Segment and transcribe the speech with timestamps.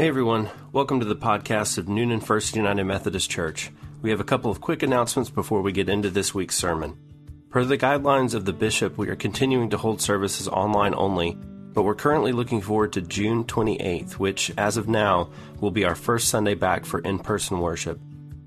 [0.00, 3.70] Hey everyone, welcome to the podcast of Newnan First United Methodist Church.
[4.00, 6.96] We have a couple of quick announcements before we get into this week's sermon.
[7.50, 11.36] Per the guidelines of the bishop, we are continuing to hold services online only,
[11.74, 15.28] but we're currently looking forward to June 28th, which, as of now,
[15.60, 18.00] will be our first Sunday back for in person worship.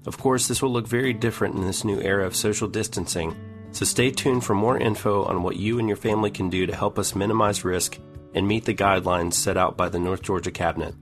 [0.07, 3.35] Of course, this will look very different in this new era of social distancing,
[3.69, 6.75] so stay tuned for more info on what you and your family can do to
[6.75, 7.99] help us minimize risk
[8.33, 10.95] and meet the guidelines set out by the North Georgia Cabinet.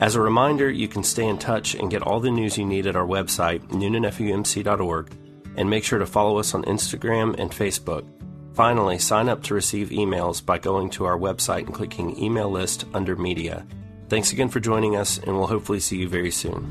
[0.00, 2.86] As a reminder, you can stay in touch and get all the news you need
[2.86, 5.12] at our website, newnanfumc.org,
[5.56, 8.06] and make sure to follow us on Instagram and Facebook.
[8.54, 12.84] Finally, sign up to receive emails by going to our website and clicking Email List
[12.94, 13.66] under Media.
[14.08, 16.64] Thanks again for joining us, and we'll hopefully see you very soon.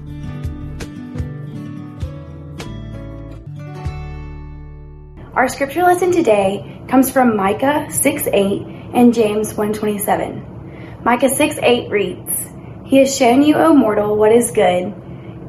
[5.33, 8.61] Our scripture lesson today comes from Micah 6 8
[8.93, 11.01] and James 127.
[11.03, 12.56] Micah 6 8 reads,
[12.87, 14.93] He has shown you, O mortal, what is good,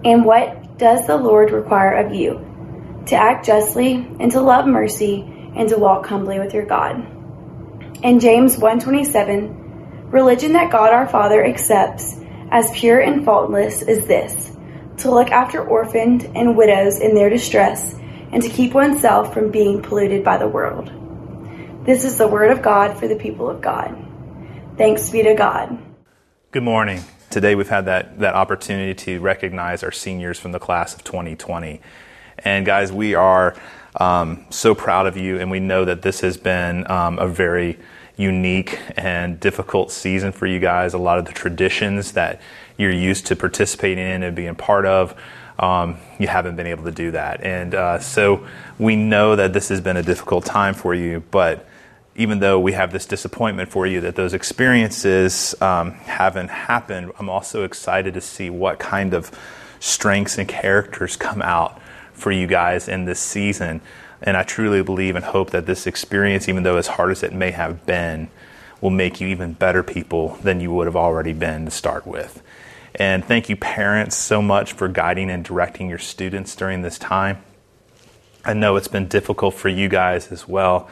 [0.05, 2.45] and what does the Lord require of you?
[3.07, 5.21] To act justly, and to love mercy,
[5.55, 6.97] and to walk humbly with your God.
[8.03, 12.17] In James 127, religion that God our Father accepts
[12.51, 14.53] as pure and faultless is this
[14.97, 17.95] to look after orphans and widows in their distress,
[18.33, 20.91] and to keep oneself from being polluted by the world.
[21.87, 23.97] This is the word of God for the people of God.
[24.77, 25.79] Thanks be to God.
[26.51, 27.05] Good morning.
[27.31, 31.79] Today we've had that, that opportunity to recognize our seniors from the class of 2020.
[32.39, 33.55] And guys, we are
[33.97, 37.79] um, so proud of you, and we know that this has been um, a very
[38.17, 40.95] unique and difficult season for you guys.
[40.95, 42.41] A lot of the traditions that
[42.79, 45.15] you're used to participating in and being part of,
[45.59, 47.43] um, you haven't been able to do that.
[47.43, 48.47] And uh, so
[48.79, 51.67] we know that this has been a difficult time for you, but
[52.19, 57.31] even though we have this disappointment for you that those experiences um, haven't happened, I'm
[57.31, 59.31] also excited to see what kind of
[59.79, 61.81] strengths and characters come out
[62.13, 63.81] for you guys in this season.
[64.21, 67.33] And I truly believe and hope that this experience, even though as hard as it
[67.33, 68.29] may have been,
[68.81, 72.43] will make you even better people than you would have already been to start with.
[72.97, 77.39] And thank you, parents, so much for guiding and directing your students during this time.
[78.45, 80.91] I know it's been difficult for you guys as well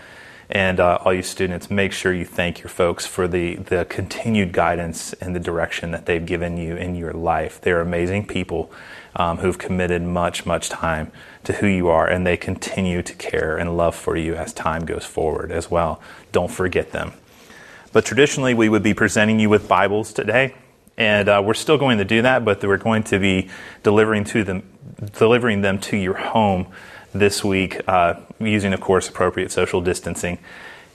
[0.49, 4.53] and uh, all you students, make sure you thank your folks for the, the continued
[4.53, 7.61] guidance and the direction that they've given you in your life.
[7.61, 8.71] They're amazing people
[9.17, 11.11] um, who've committed much, much time
[11.45, 14.85] to who you are, and they continue to care and love for you as time
[14.85, 16.01] goes forward as well.
[16.33, 17.13] Don't forget them.
[17.93, 20.55] But traditionally, we would be presenting you with Bibles today,
[20.97, 23.49] and uh, we're still going to do that, but we're going to be
[23.83, 24.63] delivering to them,
[25.19, 26.67] delivering them to your home
[27.19, 30.39] this week, uh, using, of course, appropriate social distancing.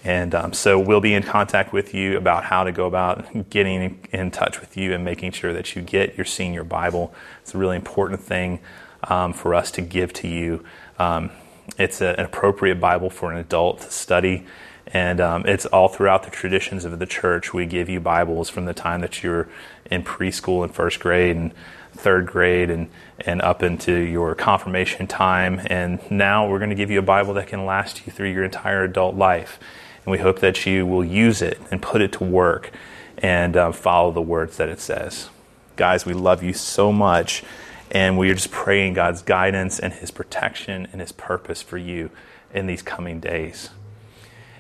[0.04, 4.00] And um, so we'll be in contact with you about how to go about getting
[4.12, 7.14] in touch with you and making sure that you get your senior Bible.
[7.42, 8.60] It's a really important thing
[9.04, 10.66] um, for us to give to you.
[10.98, 11.30] Um,
[11.78, 14.46] it's a, an appropriate Bible for an adult to study.
[14.88, 17.54] And um, it's all throughout the traditions of the church.
[17.54, 19.48] We give you Bibles from the time that you're
[19.90, 21.54] in preschool and first grade and
[21.94, 25.62] third grade and, and up into your confirmation time.
[25.66, 28.44] And now we're going to give you a Bible that can last you through your
[28.44, 29.60] entire adult life.
[30.06, 32.72] And we hope that you will use it and put it to work
[33.18, 35.30] and uh, follow the words that it says.
[35.76, 37.44] Guys, we love you so much.
[37.92, 42.10] And we are just praying God's guidance and His protection and His purpose for you
[42.54, 43.70] in these coming days.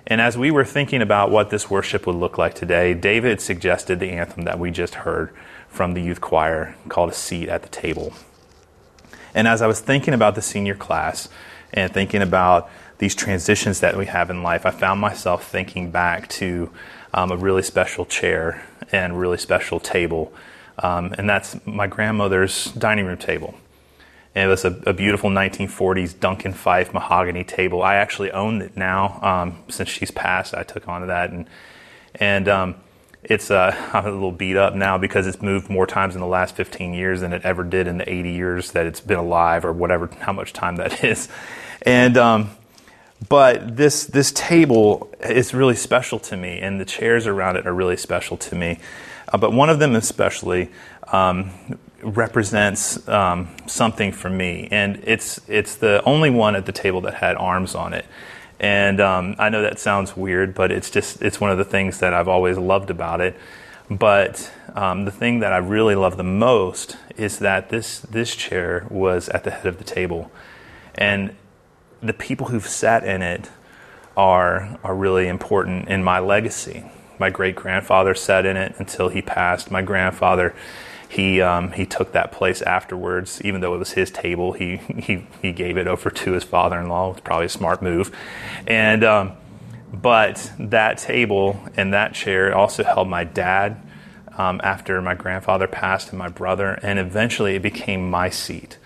[0.06, 4.00] And as we were thinking about what this worship would look like today, David suggested
[4.00, 5.34] the anthem that we just heard
[5.72, 8.14] from the youth choir called A Seat at the Table.
[9.34, 11.30] And as I was thinking about the senior class
[11.74, 16.28] and thinking about these transitions that we have in life, I found myself thinking back
[16.30, 16.70] to
[17.14, 20.34] um, a really special chair and really special table.
[20.78, 23.56] Um, and that's my grandmother's dining room table.
[24.36, 27.82] And it was a, a, beautiful 1940s Duncan Phyfe mahogany table.
[27.82, 30.54] I actually own it now um, since she's passed.
[30.54, 31.48] I took on to that, and
[32.16, 32.76] and um,
[33.24, 36.28] it's uh, I'm a little beat up now because it's moved more times in the
[36.28, 39.66] last 15 years than it ever did in the 80 years that it's been alive,
[39.66, 41.30] or whatever how much time that is.
[41.84, 42.52] And um,
[43.28, 47.74] but this this table is really special to me, and the chairs around it are
[47.74, 48.80] really special to me.
[49.32, 50.70] Uh, but one of them especially
[51.12, 51.52] um,
[52.02, 57.16] represents um, something for me, and it's it's the only one at the table that
[57.16, 58.06] had arms on it.
[58.62, 62.00] And um, I know that sounds weird, but it's just it's one of the things
[62.00, 63.36] that I've always loved about it.
[63.90, 68.86] But um, the thing that I really love the most is that this this chair
[68.92, 70.32] was at the head of the table,
[70.94, 71.36] and
[72.02, 73.50] the people who've sat in it
[74.16, 76.86] are are really important in my legacy.
[77.18, 79.72] My great grandfather sat in it until he passed.
[79.72, 80.54] My grandfather
[81.12, 84.54] he um, he took that place afterwards, even though it was his table.
[84.54, 87.12] He he he gave it over to his father-in-law.
[87.12, 88.16] It's probably a smart move,
[88.66, 89.34] and um,
[89.92, 93.82] but that table and that chair also held my dad
[94.38, 98.78] um, after my grandfather passed and my brother, and eventually it became my seat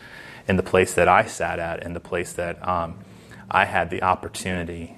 [0.48, 2.98] in the place that I sat at, and the place that um,
[3.52, 4.98] I had the opportunity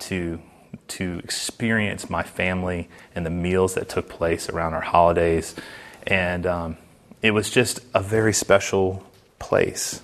[0.00, 0.40] to
[0.86, 5.56] to experience my family and the meals that took place around our holidays
[6.06, 6.76] and um,
[7.22, 9.04] it was just a very special
[9.38, 10.02] place.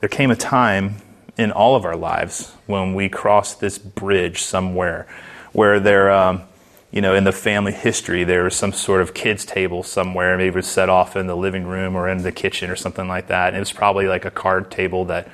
[0.00, 0.96] There came a time
[1.36, 5.06] in all of our lives when we crossed this bridge somewhere
[5.52, 6.42] where there, um,
[6.90, 10.36] you know, in the family history, there was some sort of kids' table somewhere.
[10.36, 13.08] Maybe it was set off in the living room or in the kitchen or something
[13.08, 13.48] like that.
[13.48, 15.28] And it was probably like a card table that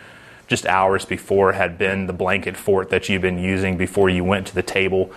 [0.49, 4.47] just hours before had been the blanket fort that you've been using before you went
[4.47, 5.13] to the table.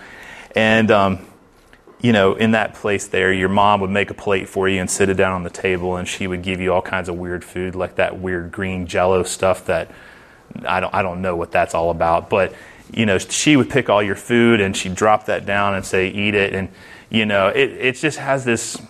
[0.56, 1.26] And um,
[2.02, 4.90] you know, in that place there, your mom would make a plate for you and
[4.90, 7.44] sit it down on the table, and she would give you all kinds of weird
[7.44, 9.90] food, like that weird green jello stuff that
[10.66, 12.30] I don't, I don't know what that's all about.
[12.30, 12.54] But,
[12.92, 16.08] you know, she would pick all your food and she'd drop that down and say,
[16.08, 16.54] eat it.
[16.54, 16.70] And,
[17.10, 18.80] you know, it, it just has this,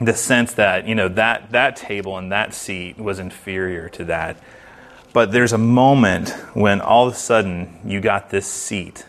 [0.00, 4.40] this sense that, you know, that, that table and that seat was inferior to that.
[5.12, 9.06] But there's a moment when all of a sudden you got this seat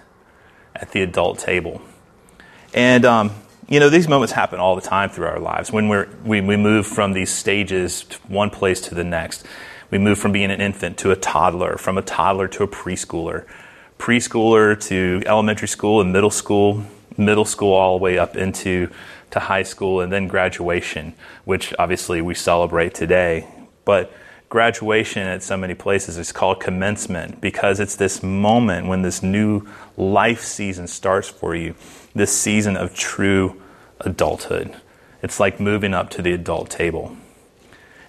[0.74, 1.82] at the adult table
[2.74, 3.32] and, um,
[3.70, 6.56] you know, these moments happen all the time through our lives when we're, we, we
[6.56, 9.46] move from these stages one place to the next.
[9.92, 13.46] We move from being an infant to a toddler, from a toddler to a preschooler,
[13.98, 16.84] preschooler to elementary school and middle school,
[17.18, 18.90] middle school all the way up into
[19.32, 23.48] to high school, and then graduation, which obviously we celebrate today.
[23.84, 24.12] But
[24.50, 29.68] graduation at so many places is called commencement because it's this moment when this new
[29.98, 31.76] life season starts for you
[32.16, 33.62] this season of true
[34.02, 34.76] adulthood.
[35.22, 37.16] It's like moving up to the adult table.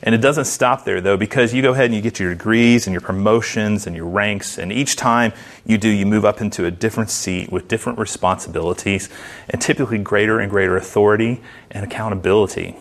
[0.01, 2.87] And it doesn't stop there, though, because you go ahead and you get your degrees
[2.87, 5.33] and your promotions and your ranks, and each time
[5.67, 9.09] you do, you move up into a different seat with different responsibilities
[9.51, 12.77] and typically greater and greater authority and accountability.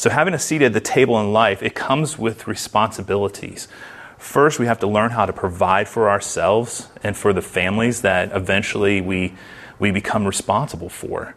[0.00, 3.68] So, having a seat at the table in life, it comes with responsibilities.
[4.16, 8.34] First, we have to learn how to provide for ourselves and for the families that
[8.34, 9.34] eventually we
[9.78, 11.34] we become responsible for.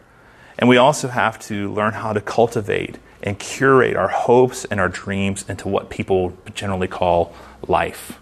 [0.58, 4.88] And we also have to learn how to cultivate and curate our hopes and our
[4.88, 7.34] dreams into what people generally call
[7.68, 8.18] life.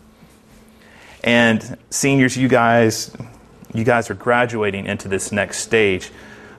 [1.22, 3.16] And seniors, you guys,
[3.72, 6.10] you guys are graduating into this next stage.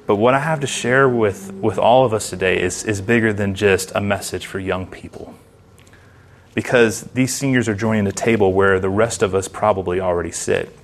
[0.05, 3.31] But what I have to share with, with all of us today is, is bigger
[3.31, 5.33] than just a message for young people.
[6.53, 10.75] Because these seniors are joining the table where the rest of us probably already sit.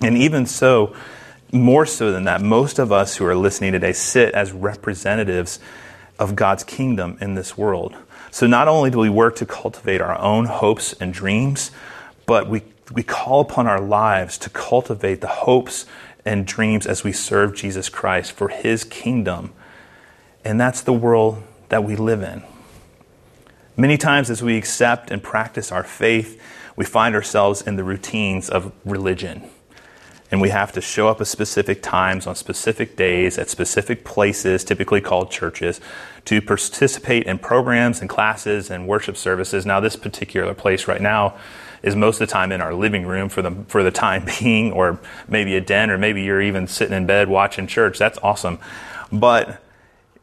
[0.00, 0.94] And even so,
[1.52, 5.60] more so than that, most of us who are listening today sit as representatives
[6.18, 7.94] of God's kingdom in this world.
[8.30, 11.70] So not only do we work to cultivate our own hopes and dreams,
[12.26, 12.62] but we,
[12.92, 15.86] we call upon our lives to cultivate the hopes
[16.24, 19.52] and dreams as we serve Jesus Christ for his kingdom.
[20.44, 22.42] And that's the world that we live in.
[23.76, 26.40] Many times, as we accept and practice our faith,
[26.76, 29.48] we find ourselves in the routines of religion
[30.30, 34.62] and we have to show up at specific times on specific days at specific places,
[34.62, 35.80] typically called churches,
[36.26, 39.64] to participate in programs and classes and worship services.
[39.64, 41.38] Now, this particular place right now
[41.82, 44.72] is most of the time in our living room for the for the time being,
[44.72, 47.98] or maybe a den, or maybe you're even sitting in bed watching church.
[47.98, 48.58] That's awesome,
[49.12, 49.62] but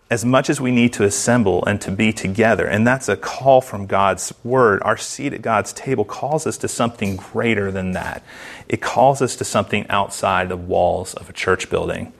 [0.10, 3.60] as much as we need to assemble and to be together, and that's a call
[3.60, 8.24] from God's word, our seat at God's table calls us to something greater than that.
[8.68, 12.14] It calls us to something outside the walls of a church building.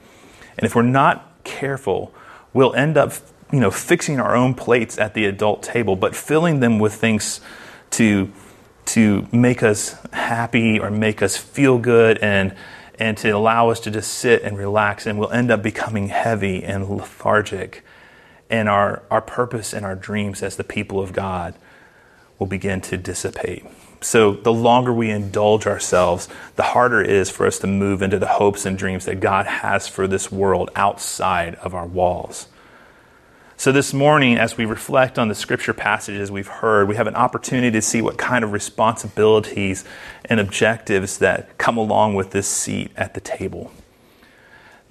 [0.58, 2.12] And if we're not careful,
[2.52, 3.12] we'll end up,
[3.52, 7.40] you know, fixing our own plates at the adult table, but filling them with things
[7.90, 8.32] to
[8.86, 12.54] to make us happy or make us feel good and
[12.98, 16.64] and to allow us to just sit and relax, and we'll end up becoming heavy
[16.64, 17.84] and lethargic.
[18.48, 21.54] And our, our purpose and our dreams as the people of God
[22.38, 23.64] will begin to dissipate.
[24.00, 28.18] So, the longer we indulge ourselves, the harder it is for us to move into
[28.18, 32.46] the hopes and dreams that God has for this world outside of our walls.
[33.58, 37.14] So, this morning, as we reflect on the scripture passages we've heard, we have an
[37.14, 39.82] opportunity to see what kind of responsibilities
[40.26, 43.72] and objectives that come along with this seat at the table.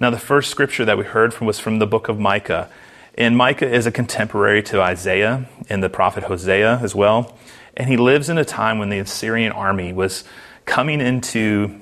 [0.00, 2.68] Now, the first scripture that we heard from was from the book of Micah.
[3.16, 7.38] And Micah is a contemporary to Isaiah and the prophet Hosea as well.
[7.76, 10.24] And he lives in a time when the Assyrian army was
[10.64, 11.80] coming into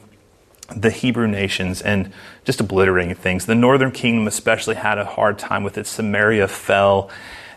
[0.69, 2.13] the Hebrew nations and
[2.45, 3.47] just obliterating things.
[3.47, 5.87] The northern kingdom, especially, had a hard time with it.
[5.87, 7.11] Samaria fell.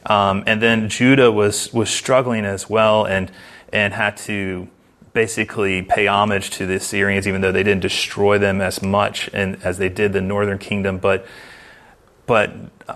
[0.05, 3.31] Um, and then Judah was, was struggling as well and,
[3.71, 4.67] and had to
[5.13, 9.55] basically pay homage to the Assyrians, even though they didn't destroy them as much in,
[9.63, 10.97] as they did the northern kingdom.
[10.97, 11.25] But,
[12.25, 12.53] but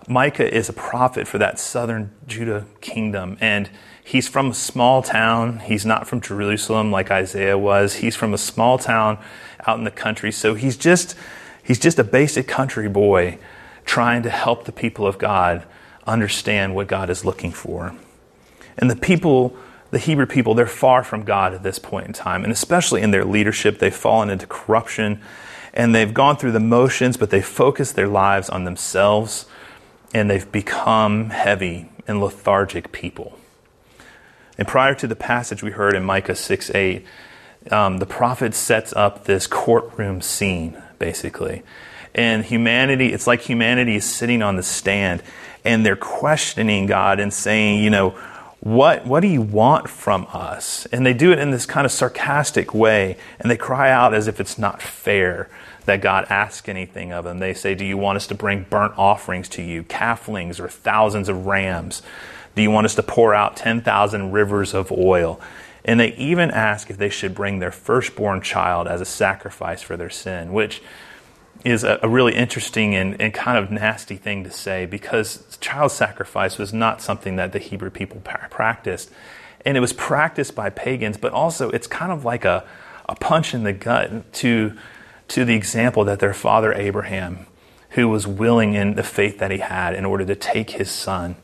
[0.08, 3.38] Micah is a prophet for that southern Judah kingdom.
[3.42, 3.70] And
[4.04, 5.60] he's from a small town.
[5.60, 7.96] He's not from Jerusalem like Isaiah was.
[7.96, 9.18] He's from a small town
[9.68, 10.32] out in the country.
[10.32, 11.16] So he's just,
[11.64, 13.38] he's just a basic country boy
[13.86, 15.66] trying to help the people of God
[16.06, 17.96] understand what God is looking for.
[18.78, 19.56] And the people,
[19.92, 22.44] the Hebrew people, they're far from God at this point in time.
[22.44, 25.22] And especially in their leadership, they've fallen into corruption
[25.74, 29.46] and they've gone through the motions, but they focus their lives on themselves
[30.14, 33.38] and they've become heavy and lethargic people.
[34.58, 37.06] And prior to the passage we heard in Micah 6 8,
[37.70, 41.64] um, the prophet sets up this courtroom scene, basically.
[42.14, 45.22] And humanity, it's like humanity is sitting on the stand
[45.64, 48.16] and they're questioning God and saying, you know,
[48.62, 50.86] what, what do you want from us?
[50.88, 54.28] And they do it in this kind of sarcastic way, and they cry out as
[54.28, 55.50] if it's not fair
[55.86, 57.40] that God asks anything of them.
[57.40, 61.28] They say, Do you want us to bring burnt offerings to you, calflings or thousands
[61.28, 62.04] of rams?
[62.54, 65.42] Do you want us to pour out 10,000 rivers of oil?
[65.84, 69.98] And they even ask if they should bring their firstborn child as a sacrifice for
[69.98, 70.82] their sin, which
[71.66, 75.92] is a, a really interesting and, and, kind of nasty thing to say because child
[75.92, 79.12] sacrifice was not something that the Hebrew people practiced.
[79.64, 82.66] And it was practiced by pagans, but also it's kind of like a,
[83.08, 84.76] a punch in the gut to,
[85.30, 87.46] to the example that their father Abraham,
[87.92, 91.36] who was willing in the faith that he had in order to take his son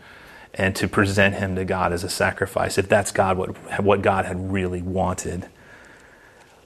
[0.57, 4.25] and to present him to God as a sacrifice, if that's God, what, what God
[4.25, 5.47] had really wanted.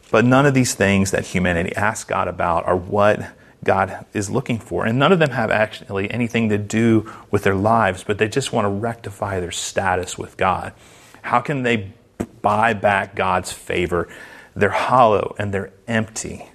[0.09, 3.21] But none of these things that humanity asks God about are what
[3.63, 4.85] God is looking for.
[4.85, 8.51] And none of them have actually anything to do with their lives, but they just
[8.51, 10.73] want to rectify their status with God.
[11.21, 11.93] How can they
[12.41, 14.07] buy back God's favor?
[14.55, 16.47] They're hollow and they're empty.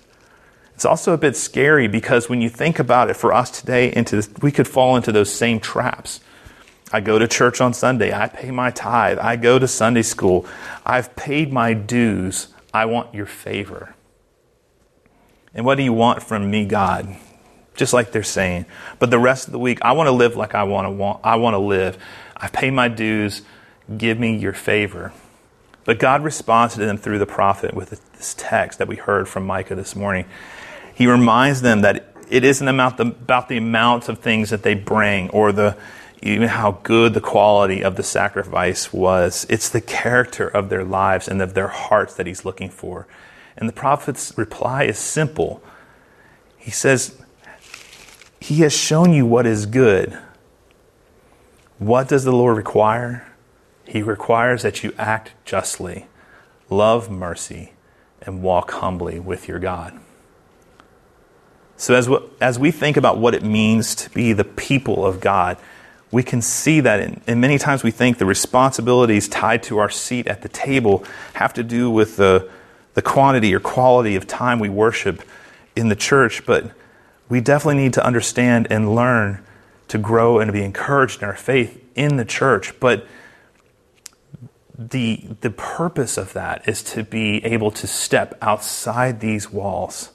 [0.74, 4.28] It's also a bit scary because when you think about it for us today, into
[4.42, 6.20] we could fall into those same traps.
[6.92, 8.12] I go to church on Sunday.
[8.12, 9.18] I pay my tithe.
[9.18, 10.46] I go to Sunday school.
[10.84, 12.48] I've paid my dues.
[12.72, 13.94] I want your favor.
[15.52, 17.16] And what do you want from me, God?
[17.74, 18.66] Just like they're saying.
[18.98, 21.20] But the rest of the week, I want to live like I want to want
[21.24, 21.98] I want to live.
[22.36, 23.42] I've paid my dues.
[23.96, 25.12] Give me your favor.
[25.84, 29.46] But God responds to them through the prophet with this text that we heard from
[29.46, 30.26] Micah this morning.
[30.94, 34.74] He reminds them that it isn't about the, about the amount of things that they
[34.74, 35.76] bring or the
[36.26, 39.46] even how good the quality of the sacrifice was.
[39.48, 43.06] It's the character of their lives and of their hearts that he's looking for.
[43.56, 45.62] And the prophet's reply is simple.
[46.56, 47.20] He says,
[48.40, 50.18] He has shown you what is good.
[51.78, 53.26] What does the Lord require?
[53.86, 56.06] He requires that you act justly,
[56.68, 57.72] love mercy,
[58.22, 59.98] and walk humbly with your God.
[61.76, 62.08] So, as,
[62.40, 65.58] as we think about what it means to be the people of God,
[66.10, 69.90] we can see that, in, and many times we think the responsibilities tied to our
[69.90, 72.48] seat at the table have to do with the
[72.96, 75.22] the quantity or quality of time we worship
[75.76, 76.72] in the church, but
[77.28, 79.44] we definitely need to understand and learn
[79.88, 82.72] to grow and to be encouraged in our faith in the church.
[82.80, 83.06] But
[84.78, 90.12] the, the purpose of that is to be able to step outside these walls.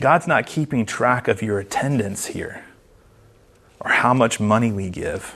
[0.00, 2.64] God's not keeping track of your attendance here
[3.80, 5.34] or how much money we give.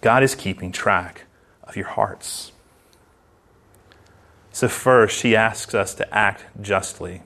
[0.00, 1.24] God is keeping track
[1.62, 2.52] of your hearts.
[4.52, 7.22] So, first, he asks us to act justly.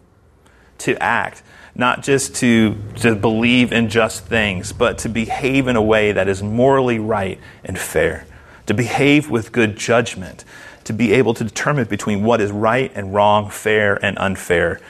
[0.79, 1.43] To act,
[1.75, 6.29] not just to, to believe in just things, but to behave in a way that
[6.29, 8.27] is morally right and fair.
[8.67, 10.45] To behave with good judgment.
[10.85, 14.81] To be able to determine between what is right and wrong, fair and unfair.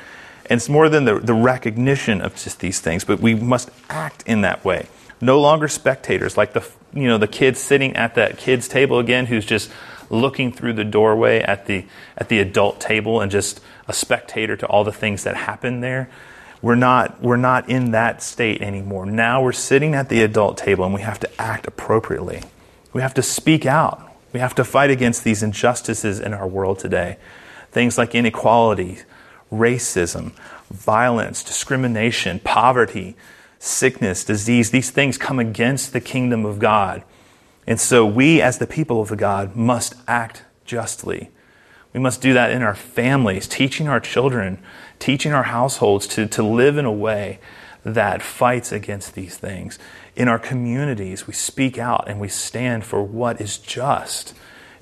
[0.46, 4.24] And it's more than the, the recognition of just these things, but we must act
[4.26, 4.88] in that way.
[5.22, 9.24] No longer spectators, like the you know the kid sitting at that kid's table again,
[9.24, 9.70] who's just
[10.12, 11.86] looking through the doorway at the,
[12.16, 16.08] at the adult table and just a spectator to all the things that happen there.
[16.60, 19.06] We're not, we're not in that state anymore.
[19.06, 22.42] Now we're sitting at the adult table and we have to act appropriately.
[22.92, 24.00] We have to speak out.
[24.32, 27.16] We have to fight against these injustices in our world today.
[27.70, 28.98] Things like inequality,
[29.50, 30.32] racism,
[30.70, 33.16] violence, discrimination, poverty,
[33.62, 37.04] sickness, disease, these things come against the kingdom of God.
[37.64, 41.30] And so we, as the people of God, must act justly.
[41.92, 44.60] We must do that in our families, teaching our children,
[44.98, 47.38] teaching our households to, to live in a way
[47.84, 49.78] that fights against these things.
[50.16, 54.34] In our communities, we speak out and we stand for what is just.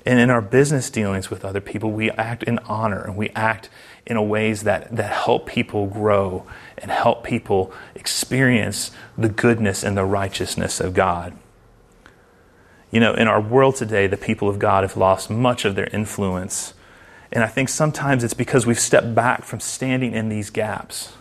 [0.07, 3.69] And in our business dealings with other people, we act in honor and we act
[4.05, 6.45] in ways that, that help people grow
[6.77, 11.37] and help people experience the goodness and the righteousness of God.
[12.91, 15.87] You know, in our world today, the people of God have lost much of their
[15.93, 16.73] influence.
[17.31, 21.13] And I think sometimes it's because we've stepped back from standing in these gaps.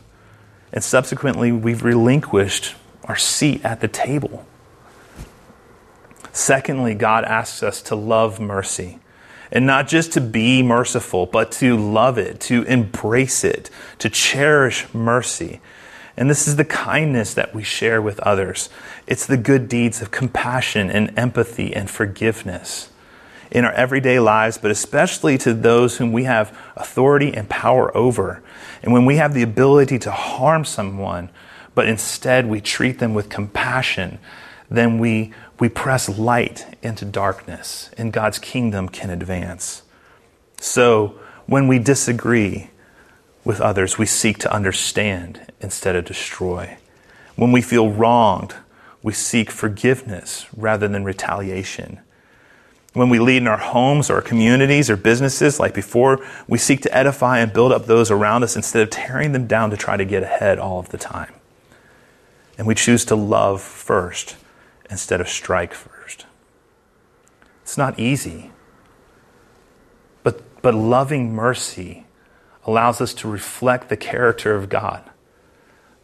[0.73, 4.47] And subsequently, we've relinquished our seat at the table.
[6.33, 9.00] Secondly, God asks us to love mercy.
[9.53, 14.93] And not just to be merciful, but to love it, to embrace it, to cherish
[14.95, 15.61] mercy.
[16.17, 18.69] And this is the kindness that we share with others.
[19.07, 22.91] It's the good deeds of compassion and empathy and forgiveness
[23.51, 28.43] in our everyday lives, but especially to those whom we have authority and power over.
[28.83, 31.31] And when we have the ability to harm someone,
[31.75, 34.19] but instead we treat them with compassion,
[34.71, 39.83] then we, we press light into darkness and God's kingdom can advance.
[40.59, 42.71] So when we disagree
[43.45, 46.79] with others, we seek to understand instead of destroy.
[47.37, 48.55] When we feel wronged,
[49.03, 52.01] we seek forgiveness rather than retaliation.
[52.95, 56.81] When we lead in our homes or our communities or businesses, like before, we seek
[56.83, 59.97] to edify and build up those around us instead of tearing them down to try
[59.97, 61.33] to get ahead all of the time.
[62.59, 64.37] And we choose to love first
[64.91, 66.27] instead of strike first.
[67.63, 68.51] It's not easy.
[70.23, 72.07] But, but loving mercy
[72.67, 75.09] allows us to reflect the character of God.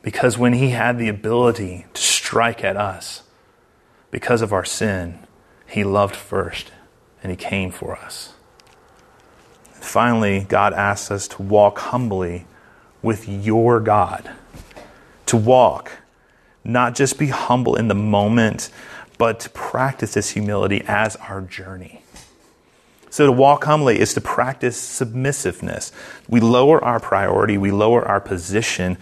[0.02, 3.24] Because when He had the ability to strike at us
[4.10, 5.18] because of our sin,
[5.66, 6.70] He loved first
[7.22, 8.34] and He came for us.
[9.72, 12.46] Finally, God asks us to walk humbly
[13.02, 14.30] with your God.
[15.26, 15.92] To walk
[16.66, 18.70] not just be humble in the moment,
[19.18, 22.02] but to practice this humility as our journey.
[23.08, 25.90] So to walk humbly is to practice submissiveness.
[26.28, 28.98] We lower our priority, we lower our position,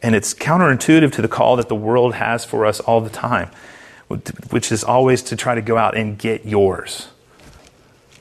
[0.00, 3.50] and it's counterintuitive to the call that the world has for us all the time,
[4.50, 7.08] which is always to try to go out and get yours.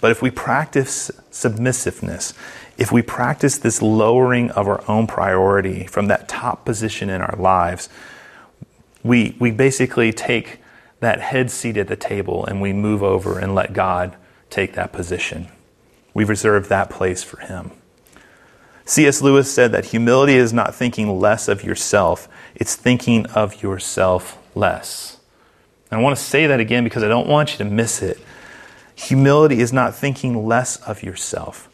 [0.02, 2.34] But if we practice submissiveness,
[2.78, 7.36] if we practice this lowering of our own priority from that top position in our
[7.38, 7.90] lives,
[9.04, 10.60] we, we basically take
[11.00, 14.16] that head seat at the table and we move over and let God
[14.50, 15.48] take that position.
[16.14, 17.72] We've reserved that place for Him.
[18.86, 19.22] C.S.
[19.22, 25.18] Lewis said that humility is not thinking less of yourself, it's thinking of yourself less.
[25.92, 28.20] And I want to say that again because I don't want you to miss it.
[28.96, 31.70] Humility is not thinking less of yourself,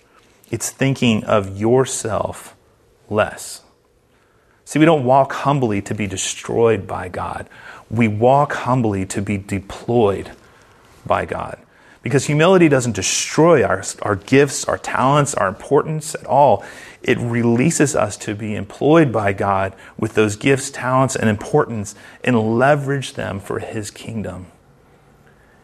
[0.52, 2.56] it's thinking of yourself
[3.10, 3.63] less.
[4.66, 7.50] See, we don't walk humbly to be destroyed by God.
[7.90, 10.32] We walk humbly to be deployed
[11.06, 11.60] by God.
[12.02, 16.66] Because humility doesn't destroy our, our gifts, our talents, our importance at all.
[17.02, 22.58] It releases us to be employed by God with those gifts, talents, and importance and
[22.58, 24.48] leverage them for His kingdom.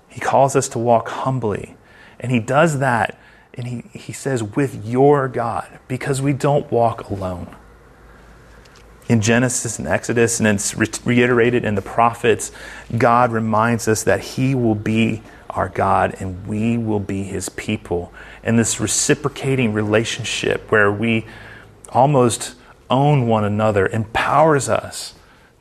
[0.08, 1.76] He calls us to walk humbly.
[2.20, 3.18] And He does that,
[3.54, 7.54] and He, he says, with your God, because we don't walk alone
[9.10, 12.52] in Genesis and Exodus, and it's reiterated in the prophets,
[12.96, 18.14] God reminds us that He will be our God and we will be His people.
[18.44, 21.26] And this reciprocating relationship where we
[21.90, 22.54] almost
[22.88, 25.16] own one another empowers us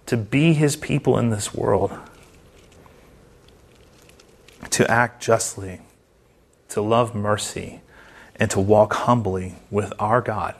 [0.05, 1.99] to be His people in this world,
[4.69, 5.81] to act justly,
[6.69, 7.81] to love mercy,
[8.37, 10.55] and to walk humbly with our God.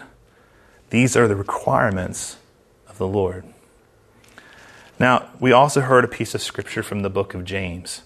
[0.89, 2.39] These are the requirements
[2.99, 3.45] the Lord.
[4.99, 8.03] Now, we also heard a piece of scripture from the book of James.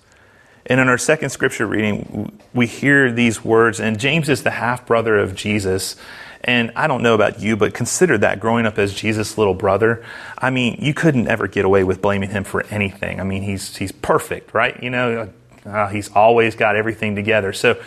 [0.66, 4.86] And in our second scripture reading, we hear these words, and James is the half
[4.86, 5.96] brother of Jesus.
[6.44, 10.04] And I don't know about you, but consider that growing up as Jesus' little brother.
[10.38, 13.20] I mean, you couldn't ever get away with blaming him for anything.
[13.20, 14.80] I mean, he's, he's perfect, right?
[14.82, 15.32] You know,
[15.64, 17.52] uh, he's always got everything together.
[17.52, 17.80] So,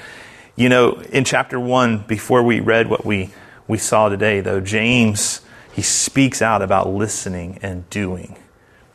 [0.56, 3.30] you know, in chapter one, before we read what we,
[3.68, 5.42] we saw today, though, James
[5.76, 8.38] he speaks out about listening and doing.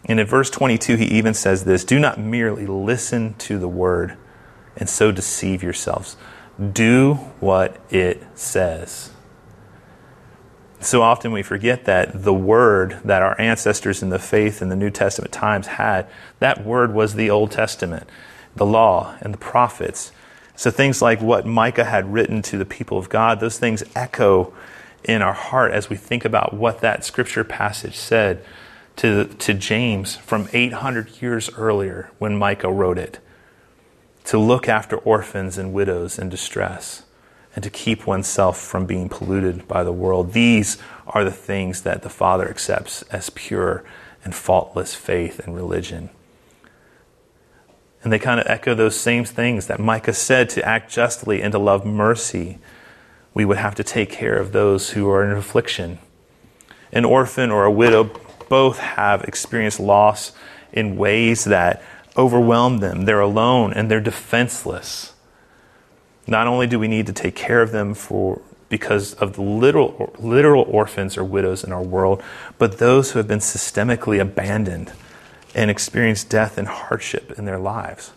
[0.07, 4.17] And in verse 22, he even says this Do not merely listen to the word
[4.79, 6.17] and so deceive yourselves.
[6.73, 9.11] Do what it says.
[10.81, 14.77] So often we forget that the word that our ancestors in the faith in the
[14.77, 18.09] New Testament times had, that word was the Old Testament,
[18.57, 20.13] the law and the prophets.
[20.57, 24.55] So things like what Micah had written to the people of God, those things echo
[25.05, 28.45] in our heart as we think about what that scripture passage said
[28.97, 33.19] to, to James from 800 years earlier when Micah wrote it
[34.25, 37.05] to look after orphans and widows in distress
[37.55, 40.33] and to keep oneself from being polluted by the world.
[40.33, 43.83] These are the things that the Father accepts as pure
[44.25, 46.11] and faultless faith and religion.
[48.03, 51.53] And they kind of echo those same things that Micah said to act justly and
[51.53, 52.59] to love mercy.
[53.35, 55.99] We would have to take care of those who are in affliction.
[56.93, 58.11] An orphan or a widow
[58.49, 60.33] both have experienced loss
[60.73, 61.83] in ways that
[62.17, 63.05] overwhelm them.
[63.05, 65.15] They're alone and they're defenseless.
[66.27, 70.15] Not only do we need to take care of them for because of the literal,
[70.19, 72.23] literal orphans or widows in our world,
[72.57, 74.93] but those who have been systemically abandoned
[75.55, 78.13] and experienced death and hardship in their lives.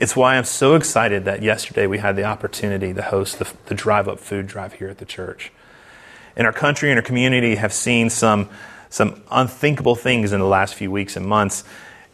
[0.00, 3.74] It's why I'm so excited that yesterday we had the opportunity to host the, the
[3.74, 5.52] Drive Up Food Drive here at the church.
[6.38, 8.48] In our country and our community have seen some,
[8.88, 11.64] some unthinkable things in the last few weeks and months,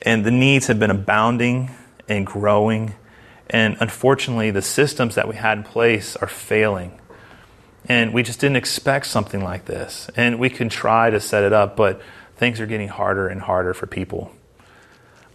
[0.03, 1.71] and the needs have been abounding
[2.09, 2.97] and growing.
[3.49, 6.99] And unfortunately, the systems that we had in place are failing.
[7.89, 10.11] And we just didn't expect something like this.
[10.17, 12.03] And we can try to set it up, but
[12.37, 14.33] things are getting harder and harder for people.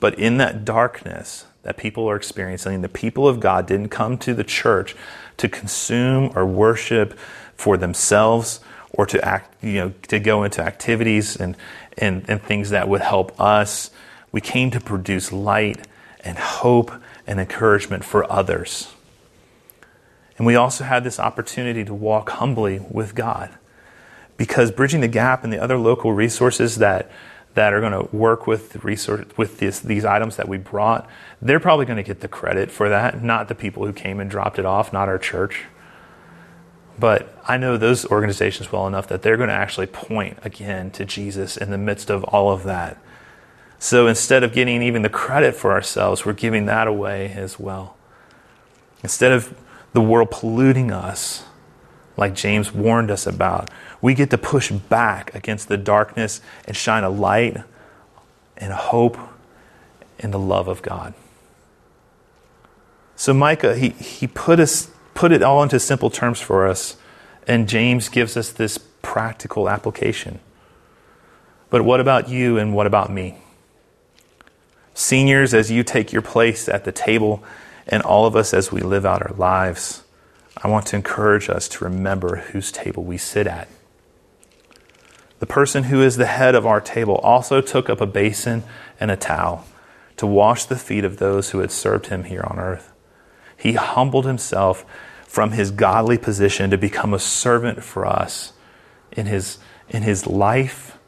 [0.01, 4.33] But in that darkness that people are experiencing, the people of God didn't come to
[4.33, 4.95] the church
[5.37, 7.17] to consume or worship
[7.55, 8.59] for themselves
[8.93, 11.55] or to act, you know, to go into activities and,
[11.97, 13.91] and, and things that would help us.
[14.31, 15.87] We came to produce light
[16.23, 16.91] and hope
[17.27, 18.93] and encouragement for others.
[20.37, 23.51] And we also had this opportunity to walk humbly with God
[24.37, 27.11] because bridging the gap and the other local resources that
[27.53, 31.07] that are going to work with resource with this, these items that we brought,
[31.41, 34.29] they're probably going to get the credit for that, not the people who came and
[34.29, 35.65] dropped it off, not our church.
[36.97, 41.05] But I know those organizations well enough that they're going to actually point again to
[41.05, 42.97] Jesus in the midst of all of that.
[43.79, 47.97] So instead of getting even the credit for ourselves, we're giving that away as well.
[49.01, 49.57] Instead of
[49.93, 51.43] the world polluting us,
[52.15, 57.03] like James warned us about, we get to push back against the darkness and shine
[57.03, 57.57] a light
[58.57, 59.17] and hope
[60.19, 61.13] in the love of God.
[63.15, 66.97] So Micah, he, he put us put it all into simple terms for us,
[67.47, 70.39] and James gives us this practical application.
[71.69, 73.37] But what about you and what about me?
[74.93, 77.43] Seniors, as you take your place at the table,
[77.87, 80.03] and all of us as we live out our lives,
[80.57, 83.67] I want to encourage us to remember whose table we sit at.
[85.41, 88.61] The person who is the head of our table also took up a basin
[88.99, 89.65] and a towel
[90.17, 92.93] to wash the feet of those who had served him here on earth.
[93.57, 94.85] He humbled himself
[95.27, 98.53] from his godly position to become a servant for us
[99.11, 99.57] in his,
[99.89, 100.99] in his life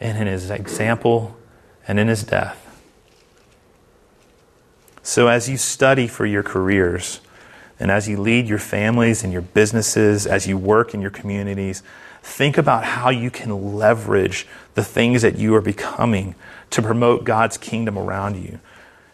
[0.00, 1.36] and in his example
[1.86, 2.60] and in his death.
[5.02, 7.20] So, as you study for your careers,
[7.78, 11.82] and as you lead your families and your businesses, as you work in your communities,
[12.24, 16.34] Think about how you can leverage the things that you are becoming
[16.70, 18.60] to promote God's kingdom around you,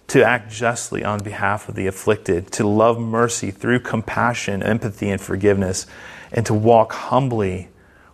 [0.06, 5.20] to act justly on behalf of the afflicted, to love mercy through compassion, empathy, and
[5.20, 5.86] forgiveness,
[6.32, 7.68] and to walk humbly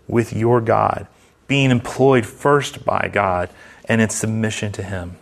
[0.08, 1.06] with your God,
[1.46, 3.50] being employed first by God
[3.84, 5.16] and in submission to Him.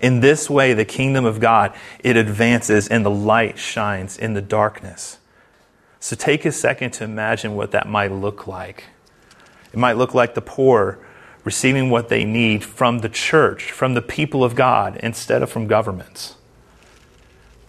[0.00, 4.42] In this way, the kingdom of God, it advances and the light shines in the
[4.42, 5.18] darkness.
[6.02, 8.86] So take a second to imagine what that might look like.
[9.72, 10.98] It might look like the poor
[11.44, 15.68] receiving what they need from the church, from the people of God, instead of from
[15.68, 16.34] governments.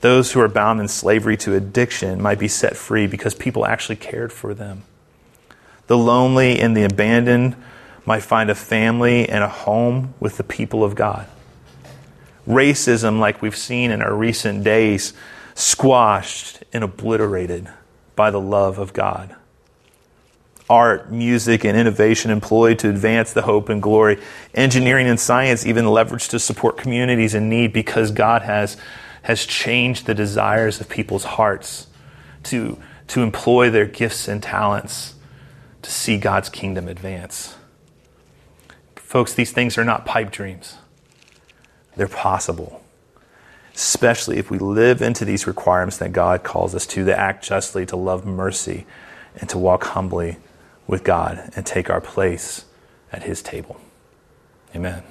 [0.01, 3.97] Those who are bound in slavery to addiction might be set free because people actually
[3.97, 4.81] cared for them.
[5.85, 7.55] The lonely and the abandoned
[8.03, 11.27] might find a family and a home with the people of God.
[12.47, 15.13] Racism, like we've seen in our recent days,
[15.53, 17.69] squashed and obliterated
[18.15, 19.35] by the love of God.
[20.69, 24.19] Art, music, and innovation employed to advance the hope and glory.
[24.53, 28.77] Engineering and science even leveraged to support communities in need because God has,
[29.23, 31.87] has changed the desires of people's hearts
[32.43, 35.15] to, to employ their gifts and talents
[35.81, 37.55] to see God's kingdom advance.
[38.95, 40.77] Folks, these things are not pipe dreams,
[41.95, 42.82] they're possible
[43.75, 47.85] especially if we live into these requirements that God calls us to, to act justly,
[47.87, 48.85] to love mercy,
[49.35, 50.37] and to walk humbly
[50.85, 52.65] with God and take our place
[53.11, 53.79] at His table.
[54.75, 55.03] Amen.